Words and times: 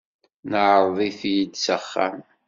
Neɛreḍ-it-id 0.49 1.51
s 1.63 1.65
axxam. 1.77 2.19